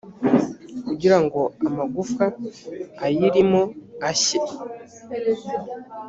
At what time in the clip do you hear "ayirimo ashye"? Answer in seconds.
3.05-4.39